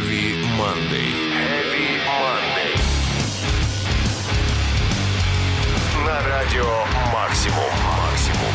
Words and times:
Heavy 0.00 0.34
Monday. 0.56 1.10
Heavy 1.36 2.00
Monday. 2.08 2.74
На 6.06 6.26
радио 6.26 6.64
«Максимум». 7.12 7.70
«Максимум». 7.84 8.54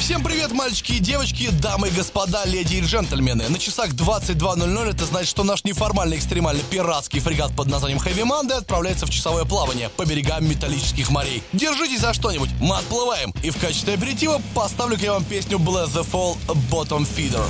Всем 0.00 0.24
привет, 0.24 0.50
мальчики 0.50 0.92
и 0.92 0.98
девочки, 0.98 1.50
дамы 1.50 1.88
и 1.88 1.90
господа, 1.92 2.44
леди 2.46 2.76
и 2.76 2.80
джентльмены. 2.80 3.48
На 3.48 3.58
часах 3.60 3.90
22.00 3.90 4.90
это 4.90 5.04
значит, 5.04 5.28
что 5.28 5.44
наш 5.44 5.62
неформальный 5.62 6.16
экстремальный 6.16 6.64
пиратский 6.68 7.20
фрегат 7.20 7.54
под 7.54 7.68
названием 7.68 8.00
Heavy 8.00 8.24
Monday 8.24 8.54
отправляется 8.54 9.06
в 9.06 9.10
часовое 9.10 9.44
плавание 9.44 9.88
по 9.88 10.04
берегам 10.04 10.48
металлических 10.48 11.10
морей. 11.10 11.44
Держитесь 11.52 12.00
за 12.00 12.12
что-нибудь, 12.12 12.50
мы 12.60 12.76
отплываем. 12.76 13.32
И 13.44 13.50
в 13.50 13.56
качестве 13.58 13.94
аперитива 13.94 14.42
поставлю 14.52 14.96
я 14.98 15.12
вам 15.12 15.24
песню 15.24 15.58
Bless 15.58 15.92
the 15.92 16.04
Fall 16.04 16.36
Bottom 16.70 17.06
Feeder. 17.06 17.46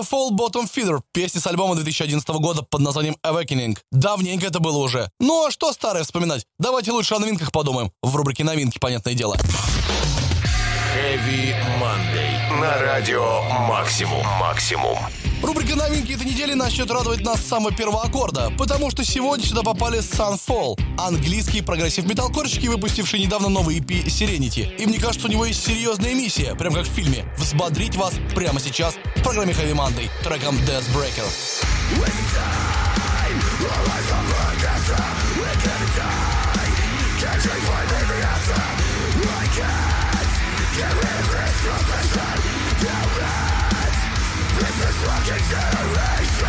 The 0.00 0.08
Fall 0.08 0.30
Bottom 0.30 0.68
Feeder, 0.70 1.00
песня 1.12 1.40
с 1.40 1.46
альбома 1.46 1.74
2011 1.74 2.28
года 2.28 2.62
под 2.62 2.80
названием 2.80 3.16
Awakening. 3.24 3.76
Давненько 3.90 4.46
это 4.46 4.60
было 4.60 4.78
уже. 4.78 5.10
Ну 5.18 5.46
а 5.46 5.50
что 5.50 5.72
старое 5.72 6.04
вспоминать? 6.04 6.44
Давайте 6.58 6.92
лучше 6.92 7.14
о 7.14 7.18
новинках 7.18 7.52
подумаем. 7.52 7.90
В 8.02 8.14
рубрике 8.16 8.44
«Новинки», 8.44 8.78
понятное 8.78 9.14
дело. 9.14 9.36
Heavy 11.00 11.54
Monday. 11.80 12.60
На 12.60 12.78
радио 12.82 13.42
«Максимум». 13.66 14.22
«Максимум». 14.38 14.98
Рубрика 15.42 15.74
«Новинки» 15.74 16.12
этой 16.12 16.26
недели 16.26 16.52
начнет 16.52 16.90
радовать 16.90 17.22
нас 17.22 17.40
с 17.40 17.46
самого 17.46 17.72
первого 17.72 18.02
аккорда, 18.02 18.52
потому 18.58 18.90
что 18.90 19.02
сегодня 19.02 19.46
сюда 19.46 19.62
попали 19.62 20.00
Sunfall, 20.00 20.78
английские 20.98 21.62
прогрессив-металкорщики, 21.62 22.66
выпустившие 22.66 23.24
недавно 23.24 23.48
новый 23.48 23.78
EP 23.78 24.04
Serenity. 24.08 24.76
И 24.76 24.84
мне 24.84 24.98
кажется, 24.98 25.26
у 25.26 25.30
него 25.30 25.46
есть 25.46 25.64
серьезная 25.64 26.12
миссия, 26.12 26.54
прям 26.54 26.74
как 26.74 26.84
в 26.84 26.90
фильме, 26.90 27.24
взбодрить 27.38 27.96
вас 27.96 28.12
прямо 28.34 28.60
сейчас 28.60 28.94
в 29.16 29.22
программе 29.22 29.54
Heavy 29.54 29.74
Monday 29.74 30.10
треком 30.22 30.56
Death 30.56 30.84
Breaker. 30.92 31.24
Get 34.60 35.29
this 44.58 44.76
is 44.80 44.96
fucking 45.04 45.44
generation 45.50 46.39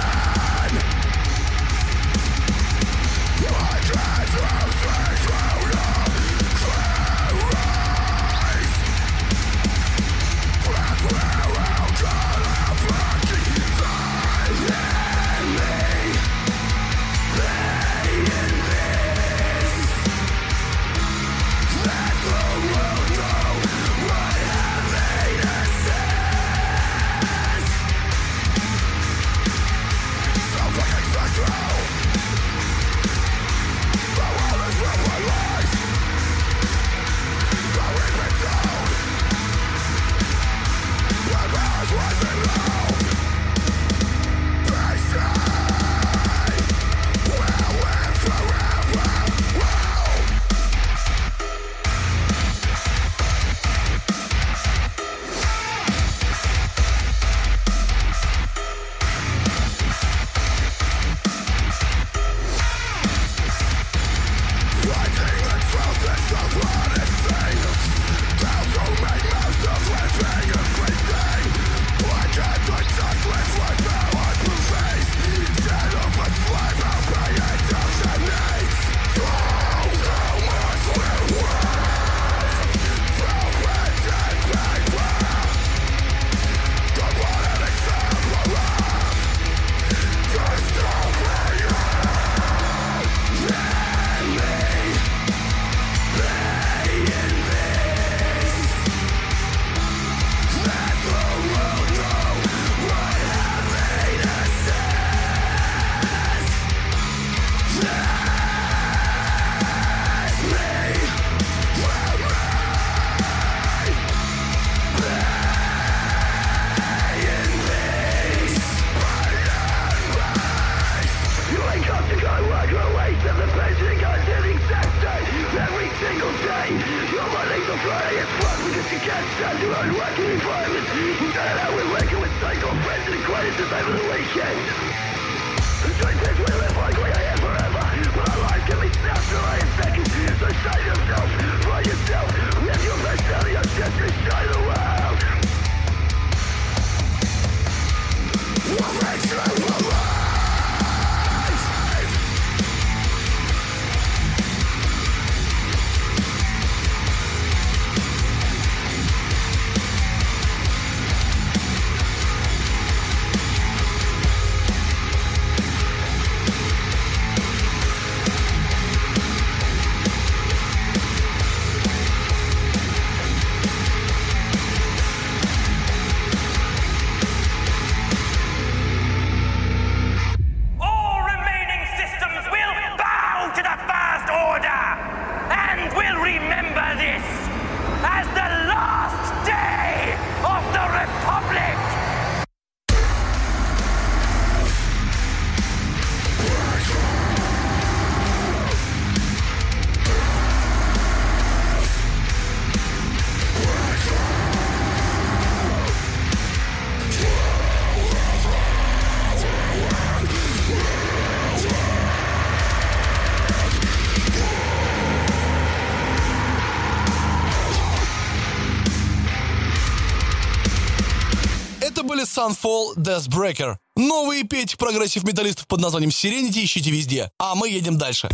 Sunfall 222.41 222.95
Deathbreaker. 222.95 223.75
Новый 223.95 224.41
EP 224.41 224.63
этих 224.63 224.77
прогрессив-металлистов 224.77 225.67
под 225.67 225.79
названием 225.79 226.09
Serenity 226.09 226.63
ищите 226.63 226.89
везде. 226.89 227.29
А 227.37 227.53
мы 227.53 227.69
едем 227.69 227.99
дальше. 227.99 228.29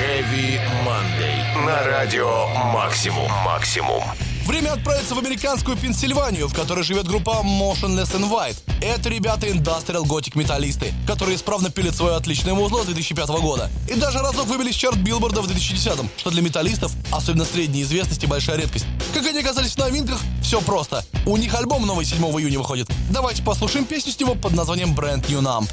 Heavy 0.00 0.58
Monday. 0.84 1.64
На 1.64 1.84
радио 1.84 2.48
Максимум. 2.72 3.30
Максимум. 3.44 4.02
Время 4.50 4.72
отправиться 4.72 5.14
в 5.14 5.18
американскую 5.20 5.76
Пенсильванию, 5.76 6.48
в 6.48 6.54
которой 6.54 6.82
живет 6.82 7.06
группа 7.06 7.40
Motionless 7.44 8.16
and 8.16 8.28
White. 8.28 8.56
Это 8.80 9.08
ребята 9.08 9.48
индастриал 9.48 10.04
готик 10.04 10.34
металлисты, 10.34 10.92
которые 11.06 11.36
исправно 11.36 11.70
пилят 11.70 11.94
свое 11.94 12.16
отличное 12.16 12.52
музло 12.52 12.82
с 12.82 12.86
2005 12.86 13.28
года. 13.28 13.70
И 13.88 13.94
даже 13.94 14.18
разок 14.18 14.48
выбились 14.48 14.74
в 14.74 14.78
чарт 14.80 14.96
билборда 14.96 15.40
в 15.40 15.46
2010 15.46 16.00
что 16.16 16.30
для 16.30 16.42
металлистов, 16.42 16.90
особенно 17.12 17.44
средней 17.44 17.82
известности, 17.82 18.26
большая 18.26 18.56
редкость. 18.56 18.86
Как 19.14 19.24
они 19.24 19.38
оказались 19.38 19.76
в 19.76 19.78
новинках, 19.78 20.18
все 20.42 20.60
просто. 20.60 21.04
У 21.26 21.36
них 21.36 21.54
альбом 21.54 21.86
новый 21.86 22.04
7 22.04 22.20
июня 22.20 22.58
выходит. 22.58 22.90
Давайте 23.08 23.44
послушаем 23.44 23.84
песню 23.84 24.10
с 24.10 24.18
него 24.18 24.34
под 24.34 24.54
названием 24.54 24.96
Brand 24.96 25.24
New 25.30 25.40
Numb. 25.40 25.70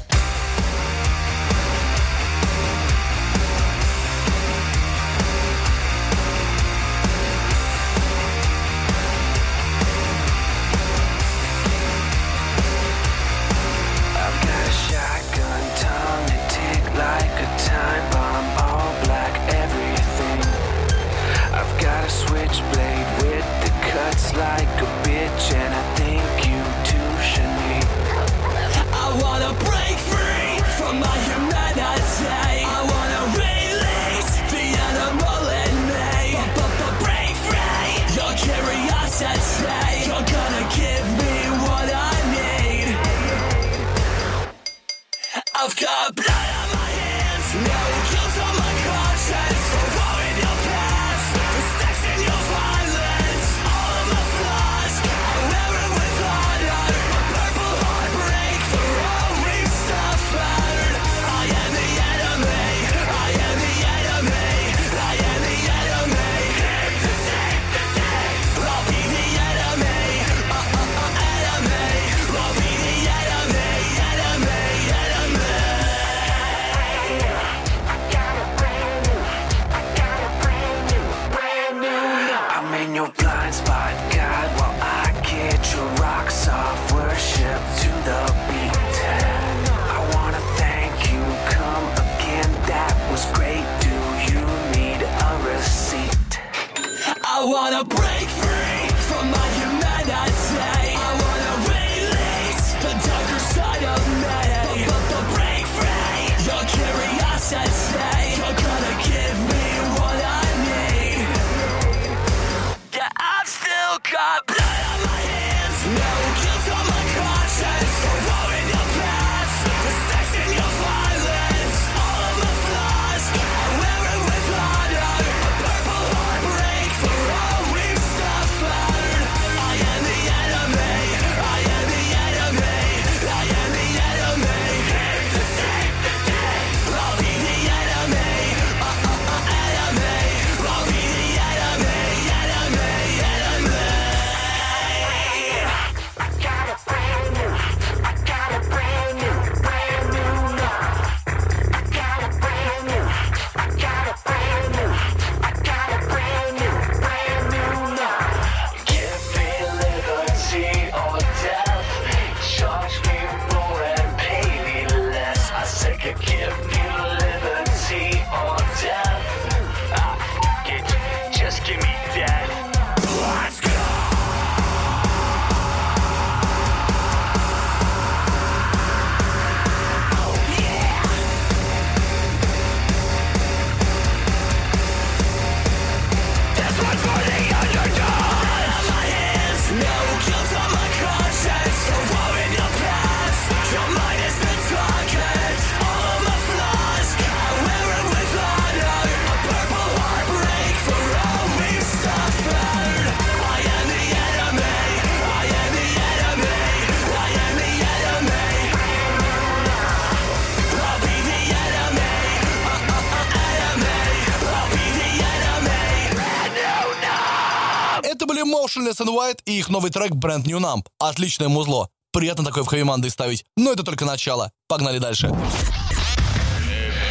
And 218.78 219.08
White 219.08 219.40
и 219.44 219.58
их 219.58 219.68
новый 219.68 219.90
трек 219.90 220.12
Brand 220.12 220.44
New 220.44 220.58
Numb. 220.58 220.82
Отличное 220.98 221.48
музло. 221.48 221.88
Приятно 222.12 222.44
такое 222.44 222.64
в 222.64 222.68
хэви 222.68 223.08
ставить. 223.10 223.44
Но 223.56 223.72
это 223.72 223.82
только 223.82 224.04
начало. 224.04 224.52
Погнали 224.68 224.98
дальше. 224.98 225.26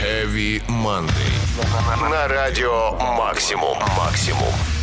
Heavy 0.01 0.65
Monday. 0.67 2.09
На 2.09 2.27
радио 2.27 2.91
Максимум. 3.17 3.77
Максимум. 3.97 4.76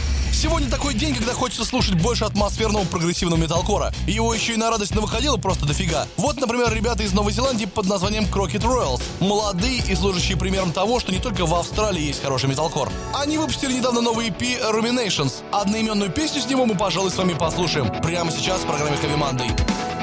Сегодня 0.44 0.68
такой 0.68 0.92
день, 0.92 1.14
когда 1.14 1.32
хочется 1.32 1.64
слушать 1.64 1.94
больше 1.94 2.26
атмосферного 2.26 2.84
прогрессивного 2.84 3.40
металкора. 3.40 3.94
Его 4.06 4.34
еще 4.34 4.52
и 4.52 4.56
на 4.58 4.68
радость 4.68 4.94
выходило 4.94 5.38
просто 5.38 5.64
дофига. 5.64 6.06
Вот, 6.18 6.38
например, 6.38 6.70
ребята 6.70 7.02
из 7.02 7.14
Новой 7.14 7.32
Зеландии 7.32 7.64
под 7.64 7.86
названием 7.86 8.24
Crockett 8.24 8.60
Royals. 8.60 9.00
Молодые 9.20 9.78
и 9.78 9.94
служащие 9.94 10.36
примером 10.36 10.72
того, 10.72 11.00
что 11.00 11.12
не 11.12 11.18
только 11.18 11.46
в 11.46 11.54
Австралии 11.54 12.02
есть 12.02 12.22
хороший 12.22 12.50
металкор. 12.50 12.90
Они 13.14 13.38
выпустили 13.38 13.72
недавно 13.72 14.02
новый 14.02 14.28
EP 14.28 14.70
Ruminations. 14.70 15.32
Одноименную 15.50 16.10
песню 16.10 16.42
с 16.42 16.46
него 16.46 16.66
мы, 16.66 16.76
пожалуй, 16.76 17.10
с 17.10 17.16
вами 17.16 17.32
послушаем. 17.32 17.88
Прямо 18.02 18.30
сейчас 18.30 18.60
в 18.60 18.66
программе 18.66 18.98
Heavy 18.98 19.18
Monday. 19.18 19.93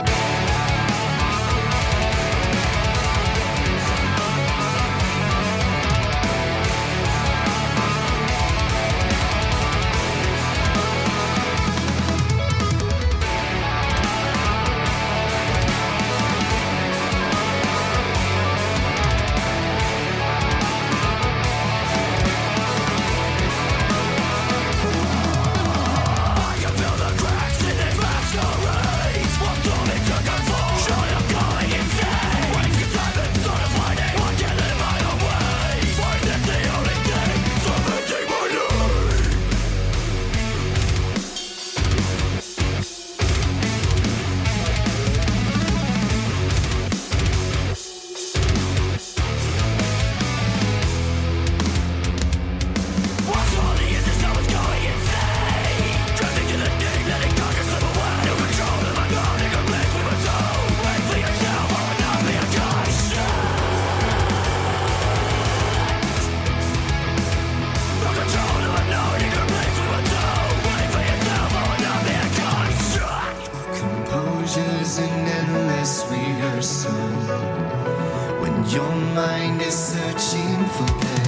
pleasures 74.53 74.97
and 74.97 75.27
endless 75.29 76.05
rehearsal 76.09 76.91
when 78.41 78.69
your 78.69 78.95
mind 79.15 79.61
is 79.61 79.73
searching 79.73 80.65
for 80.65 80.87
pain. 80.99 81.20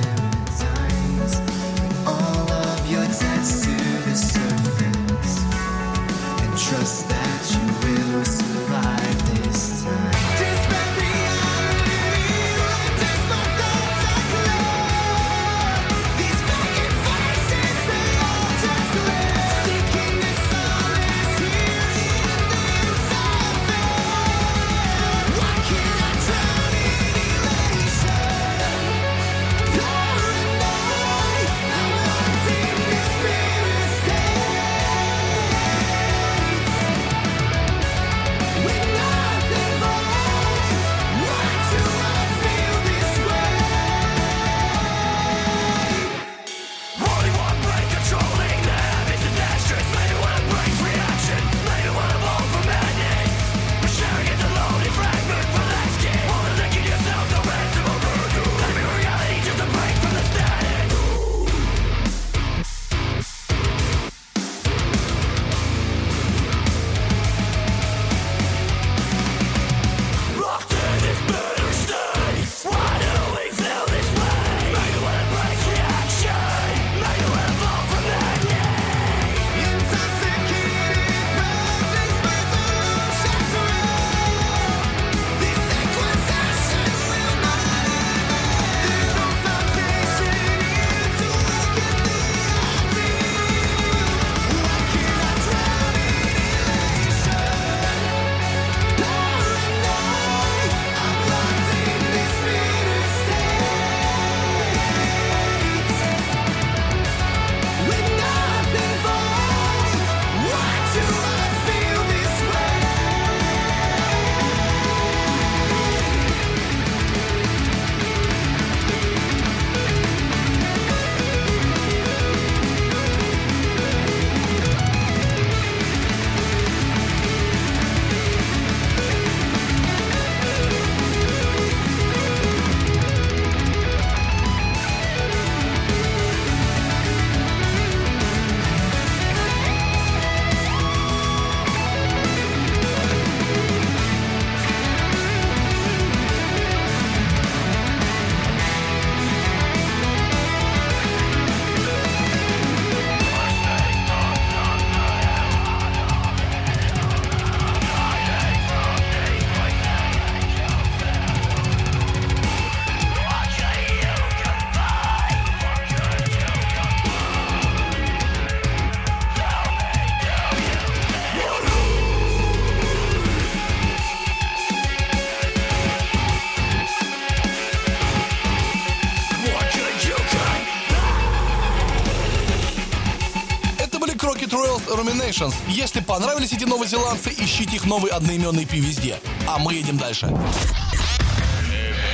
Nations. 185.12 185.54
Если 185.68 186.00
понравились 186.00 186.54
эти 186.54 186.64
новозеландцы, 186.64 187.34
ищите 187.38 187.76
их 187.76 187.86
новый 187.86 188.12
одноименный 188.12 188.64
EP 188.64 188.80
везде. 188.80 189.20
А 189.48 189.58
мы 189.60 189.74
едем 189.74 189.98
дальше. 189.98 190.28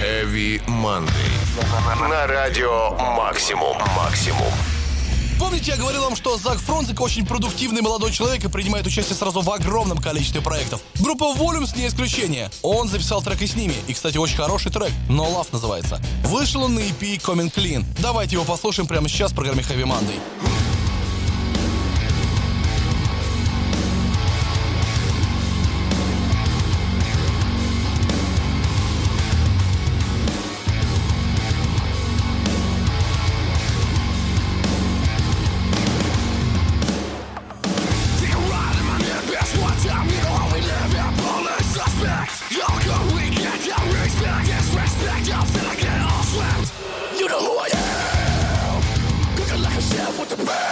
Heavy 0.01 0.63
Monday. 0.65 2.09
На 2.09 2.25
радио 2.25 2.91
Максимум. 2.91 3.77
Максимум. 3.95 4.51
Помните, 5.39 5.71
я 5.71 5.77
говорил 5.77 6.01
вам, 6.01 6.15
что 6.17 6.37
Зак 6.37 6.57
Фронзик 6.57 6.99
очень 6.99 7.25
продуктивный 7.25 7.81
молодой 7.81 8.11
человек 8.11 8.43
и 8.43 8.49
принимает 8.49 8.85
участие 8.85 9.15
сразу 9.15 9.41
в 9.41 9.49
огромном 9.49 9.97
количестве 9.99 10.41
проектов. 10.41 10.81
Группа 10.99 11.33
Volumes 11.33 11.77
не 11.77 11.87
исключение. 11.87 12.51
Он 12.61 12.89
записал 12.89 13.21
трек 13.21 13.41
и 13.41 13.47
с 13.47 13.55
ними. 13.55 13.73
И, 13.87 13.93
кстати, 13.93 14.17
очень 14.17 14.35
хороший 14.35 14.69
трек. 14.71 14.91
No 15.07 15.33
Love 15.33 15.47
называется. 15.53 16.01
Вышел 16.25 16.63
он 16.63 16.75
на 16.75 16.79
EP 16.79 17.21
Coming 17.21 17.53
Clean. 17.53 17.85
Давайте 17.99 18.35
его 18.35 18.43
послушаем 18.43 18.87
прямо 18.87 19.07
сейчас 19.07 19.31
в 19.31 19.35
программе 19.35 19.61
Heavy 19.61 19.85
Monday. 19.85 20.58
Bang! 50.45 50.68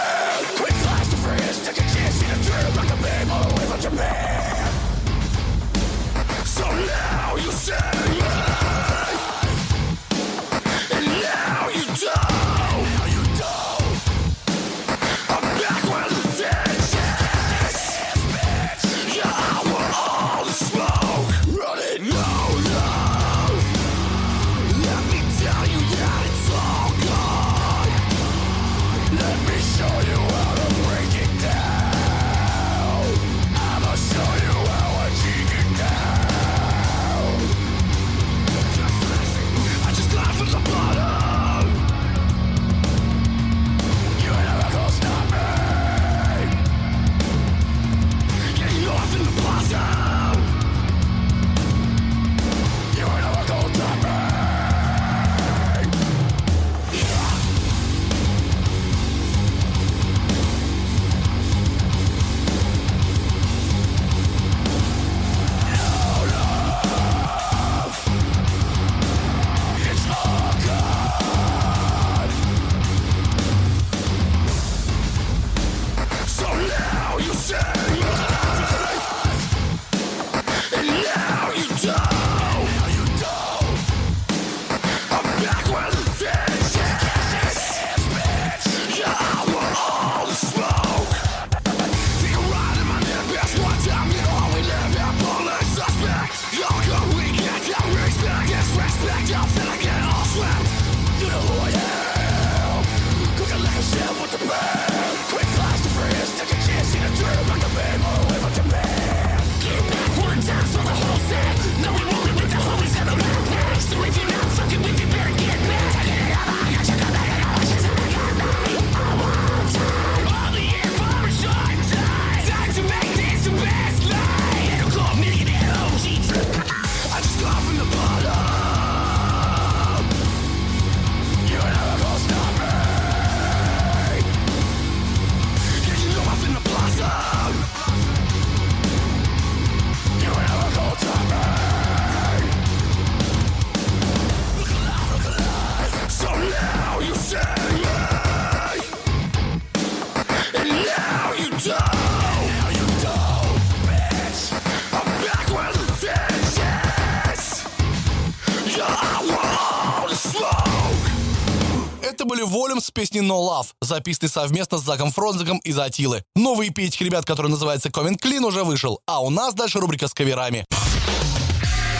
Песни 163.18 163.20
No 163.20 163.40
Love, 163.40 163.68
записанный 163.80 164.30
совместно 164.30 164.78
с 164.78 164.82
Заком 164.82 165.10
Фронзиком 165.10 165.58
из 165.58 165.78
Атилы. 165.78 166.22
Новый 166.36 166.68
этих 166.68 167.00
ребят, 167.00 167.24
который 167.24 167.50
называется 167.50 167.88
Comment 167.88 168.16
Clean, 168.18 168.44
уже 168.44 168.64
вышел, 168.64 169.00
а 169.06 169.20
у 169.22 169.30
нас 169.30 169.54
дальше 169.54 169.80
рубрика 169.80 170.08
с 170.08 170.14
каверами. 170.14 170.64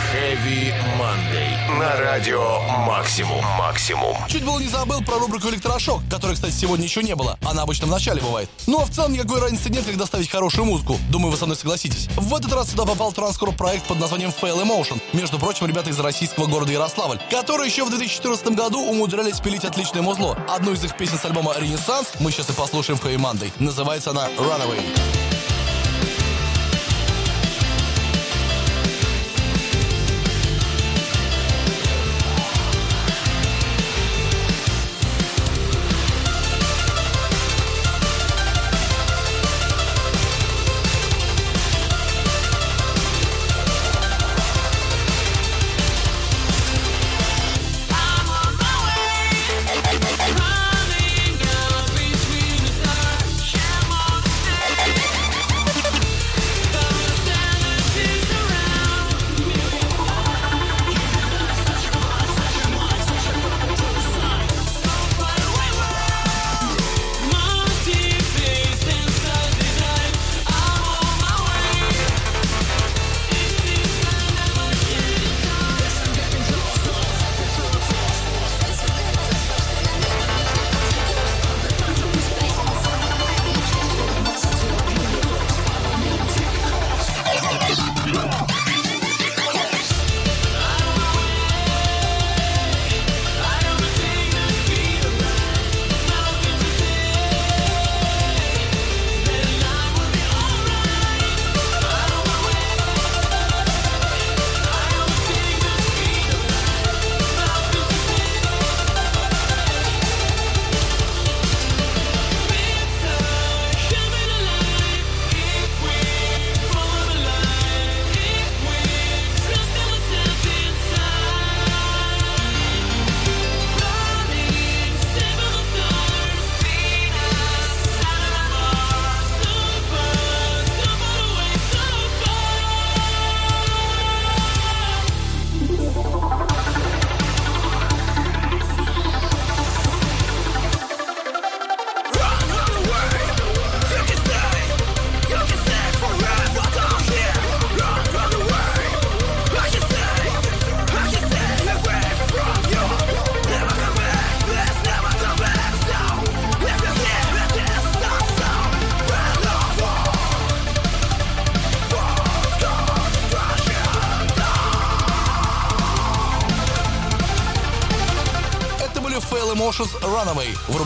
Heavy 0.08 0.72
Monday. 0.98 1.78
На 1.78 1.94
радио 1.96 2.60
Максимум. 2.86 3.44
Максимум. 3.58 4.16
Чуть 4.26 4.42
было 4.42 4.58
не 4.58 4.68
забыл 4.68 5.02
про 5.02 5.18
рубрику 5.18 5.50
Электрошок, 5.50 6.00
которой, 6.10 6.32
кстати, 6.32 6.52
сегодня 6.52 6.86
еще 6.86 7.02
не 7.02 7.14
было. 7.14 7.38
Она 7.44 7.62
обычно 7.62 7.86
в 7.86 7.90
начале 7.90 8.22
бывает. 8.22 8.48
Ну 8.66 8.80
а 8.80 8.86
в 8.86 8.90
целом 8.90 9.12
никакой 9.12 9.40
разницы 9.40 9.68
нет, 9.68 9.84
когда 9.84 10.06
ставить 10.06 10.30
хорошую 10.30 10.64
музыку. 10.64 10.98
Думаю, 11.10 11.32
вы 11.32 11.36
со 11.36 11.44
мной 11.44 11.58
согласитесь. 11.58 12.08
В 12.16 12.34
этот 12.34 12.50
раз 12.54 12.70
сюда 12.70 12.86
попал 12.86 13.12
транскорп 13.12 13.54
проект 13.54 13.86
под 13.86 13.98
названием 13.98 14.30
Fail 14.30 14.62
Emotion. 14.62 14.98
Между 15.12 15.38
прочим, 15.38 15.66
ребята 15.66 15.90
из 15.90 16.00
российского 16.00 16.46
города 16.46 16.72
Ярославль, 16.72 17.20
которые 17.30 17.68
еще 17.68 17.84
в 17.84 17.90
2014 17.90 18.48
году 18.48 18.80
умудрялись 18.80 19.40
пилить 19.40 19.64
отличное 19.64 20.00
музло. 20.00 20.38
Одну 20.48 20.72
из 20.72 20.82
их 20.82 20.96
песен 20.96 21.18
с 21.18 21.24
альбома 21.26 21.54
«Ренессанс» 21.58 22.12
мы 22.18 22.32
сейчас 22.32 22.48
и 22.48 22.54
послушаем 22.54 22.98
в 22.98 23.04
Heavy 23.04 23.16
Monday. 23.18 23.52
Называется 23.58 24.10
она 24.10 24.28
«Runaway». 24.38 24.80
Hell 24.80 25.17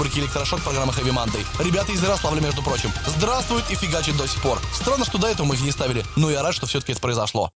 рубрике 0.02 0.20
«Электрошок» 0.20 0.60
программы 0.62 0.92
Heavy 0.92 1.12
Monday. 1.12 1.46
Ребята 1.64 1.92
из 1.92 2.02
Ярославля, 2.02 2.40
между 2.40 2.60
прочим. 2.62 2.90
Здравствуют 3.06 3.70
и 3.70 3.76
фигачат 3.76 4.16
до 4.16 4.26
сих 4.26 4.42
пор. 4.42 4.60
Странно, 4.74 5.04
что 5.04 5.18
до 5.18 5.28
этого 5.28 5.46
мы 5.46 5.54
их 5.54 5.60
не 5.60 5.70
ставили, 5.70 6.04
но 6.16 6.28
я 6.28 6.42
рад, 6.42 6.54
что 6.54 6.66
все-таки 6.66 6.92
это 6.92 7.00
произошло. 7.00 7.50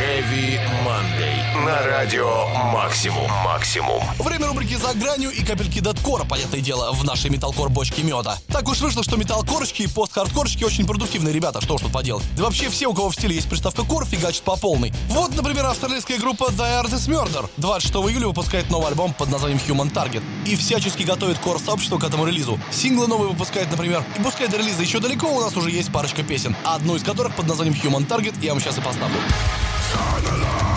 Heavy 0.00 0.58
Monday. 0.82 1.66
На 1.66 1.86
радио 1.86 2.46
Максимум. 2.72 3.30
Максимум. 3.44 4.02
Время 4.18 4.46
рубрики 4.46 4.74
«За 4.74 4.94
гранью» 4.94 5.30
и 5.30 5.44
капельки 5.44 5.80
даткора, 5.80 6.24
понятное 6.24 6.60
дело, 6.60 6.90
в 6.92 7.04
нашей 7.04 7.28
металкор 7.28 7.68
бочке 7.68 8.02
меда. 8.02 8.38
Так 8.48 8.66
уж 8.70 8.80
вышло, 8.80 9.02
что 9.02 9.18
металкорочки 9.18 9.82
и 9.82 9.86
пост-хардкорочки 9.86 10.64
очень 10.64 10.86
продуктивные 10.86 11.34
ребята, 11.34 11.60
что 11.60 11.74
уж 11.74 11.82
тут 11.82 11.92
поделать. 11.92 12.24
Да 12.34 12.44
вообще 12.44 12.70
все, 12.70 12.86
у 12.86 12.94
кого 12.94 13.10
в 13.10 13.14
стиле 13.14 13.34
есть 13.34 13.50
приставка 13.50 13.82
кор, 13.82 14.06
фигачат 14.06 14.42
по 14.42 14.56
полной. 14.56 14.90
Вот, 15.08 15.36
например, 15.36 15.66
австралийская 15.66 16.16
группа 16.16 16.44
The 16.44 16.82
Artist 16.82 17.06
Murder 17.10 17.50
26 17.58 17.94
июля 18.10 18.28
выпускает 18.28 18.70
новый 18.70 18.88
альбом 18.88 19.12
под 19.12 19.28
названием 19.28 19.60
Human 19.68 19.92
Target 19.92 20.22
и 20.46 20.56
всячески 20.56 21.02
готовит 21.02 21.38
кор-сообщество 21.40 21.98
к 21.98 22.04
этому 22.04 22.24
релизу. 22.24 22.58
Синглы 22.70 23.06
новые 23.06 23.32
выпускает, 23.32 23.70
например, 23.70 24.02
и 24.18 24.22
пускай 24.22 24.48
до 24.48 24.56
релиза 24.56 24.80
еще 24.80 24.98
далеко, 24.98 25.28
у 25.28 25.40
нас 25.42 25.54
уже 25.58 25.70
есть 25.70 25.92
парочка 25.92 26.22
песен, 26.22 26.56
одну 26.64 26.96
из 26.96 27.02
которых 27.02 27.36
под 27.36 27.46
названием 27.46 27.74
Human 27.74 28.08
Target 28.08 28.34
я 28.40 28.52
вам 28.52 28.62
сейчас 28.62 28.78
и 28.78 28.80
поставлю. 28.80 29.18
Turn 29.90 30.22
the 30.22 30.36
law. 30.44 30.69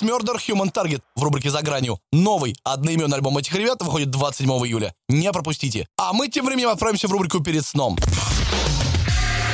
Hardest 0.00 0.02
Murder 0.02 0.36
Human 0.48 0.72
Target 0.72 1.02
в 1.14 1.22
рубрике 1.22 1.50
«За 1.50 1.62
гранью». 1.62 1.98
Новый 2.12 2.56
одноименный 2.64 3.16
альбом 3.16 3.38
этих 3.38 3.54
ребят 3.54 3.80
выходит 3.82 4.10
27 4.10 4.48
июля. 4.66 4.94
Не 5.08 5.32
пропустите. 5.32 5.86
А 5.98 6.12
мы 6.12 6.28
тем 6.28 6.46
временем 6.46 6.68
отправимся 6.68 7.08
в 7.08 7.12
рубрику 7.12 7.40
«Перед 7.40 7.66
сном». 7.66 7.96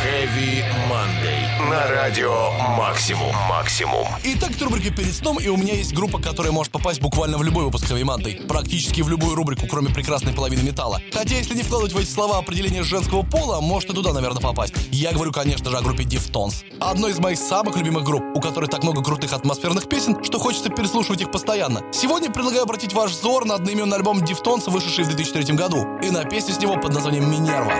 Heavy 0.04 0.64
Monday. 0.88 1.45
На 1.58 1.86
радио 1.88 2.50
Максимум. 2.76 3.34
Максимум. 3.48 4.06
Итак, 4.22 4.50
это 4.50 4.66
рубрика 4.66 4.94
«Перед 4.94 5.14
сном», 5.14 5.38
и 5.38 5.48
у 5.48 5.56
меня 5.56 5.72
есть 5.72 5.94
группа, 5.94 6.20
которая 6.20 6.52
может 6.52 6.70
попасть 6.70 7.00
буквально 7.00 7.38
в 7.38 7.42
любой 7.42 7.64
выпуск 7.64 7.90
Monday. 7.90 8.46
Практически 8.46 9.00
в 9.00 9.08
любую 9.08 9.34
рубрику, 9.34 9.66
кроме 9.66 9.88
прекрасной 9.88 10.34
половины 10.34 10.62
металла. 10.62 11.00
Хотя, 11.14 11.36
если 11.36 11.54
не 11.54 11.62
вкладывать 11.62 11.94
в 11.94 11.98
эти 11.98 12.10
слова 12.10 12.36
определение 12.36 12.82
женского 12.82 13.22
пола, 13.22 13.62
может 13.62 13.88
и 13.88 13.94
туда, 13.94 14.12
наверное, 14.12 14.42
попасть. 14.42 14.74
Я 14.90 15.12
говорю, 15.12 15.32
конечно 15.32 15.70
же, 15.70 15.78
о 15.78 15.80
группе 15.80 16.04
Deftones. 16.04 16.56
Одной 16.78 17.12
из 17.12 17.18
моих 17.18 17.38
самых 17.38 17.74
любимых 17.76 18.04
групп, 18.04 18.22
у 18.34 18.40
которой 18.40 18.68
так 18.68 18.82
много 18.82 19.02
крутых 19.02 19.32
атмосферных 19.32 19.88
песен, 19.88 20.22
что 20.24 20.38
хочется 20.38 20.68
переслушивать 20.68 21.22
их 21.22 21.30
постоянно. 21.30 21.80
Сегодня 21.90 22.30
предлагаю 22.30 22.64
обратить 22.64 22.92
ваш 22.92 23.12
взор 23.12 23.46
на 23.46 23.54
одноименный 23.54 23.96
альбом 23.96 24.18
Deftones, 24.18 24.68
вышедший 24.70 25.04
в 25.04 25.08
2003 25.08 25.54
году, 25.54 25.86
и 26.02 26.10
на 26.10 26.26
песню 26.26 26.52
с 26.52 26.58
него 26.58 26.76
под 26.76 26.92
названием 26.92 27.30
«Минерва». 27.30 27.72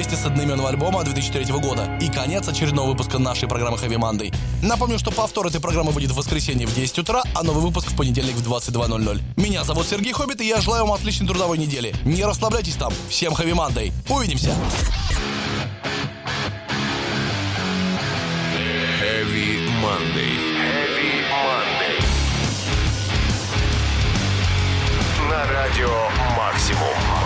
Песня 0.00 0.16
с 0.16 0.24
одноименного 0.24 0.70
альбома 0.70 1.04
2003 1.04 1.52
года 1.60 1.98
и 2.00 2.08
конец 2.08 2.48
очередного 2.48 2.88
выпуска 2.88 3.18
нашей 3.18 3.46
программы 3.46 3.76
Heavy 3.76 3.98
Monday. 3.98 4.34
Напомню, 4.62 4.98
что 4.98 5.10
повтор 5.10 5.48
этой 5.48 5.60
программы 5.60 5.92
будет 5.92 6.10
в 6.10 6.16
воскресенье 6.16 6.66
в 6.66 6.74
10 6.74 7.00
утра, 7.00 7.22
а 7.34 7.42
новый 7.42 7.60
выпуск 7.62 7.90
в 7.90 7.96
понедельник 7.98 8.34
в 8.36 8.50
22.00. 8.50 9.20
Меня 9.36 9.62
зовут 9.62 9.86
Сергей 9.86 10.14
Хоббит, 10.14 10.40
и 10.40 10.46
я 10.46 10.62
желаю 10.62 10.86
вам 10.86 10.94
отличной 10.94 11.28
трудовой 11.28 11.58
недели. 11.58 11.94
Не 12.06 12.24
расслабляйтесь 12.24 12.76
там. 12.76 12.94
Всем 13.10 13.34
Heavy 13.34 13.52
Monday. 13.52 13.92
Увидимся. 14.08 14.54
Heavy 19.02 19.68
Monday. 19.82 20.32
Heavy 20.56 21.26
Monday. 21.28 22.00
На 25.28 25.46
радио 25.46 25.90
«Максимум». 26.38 27.19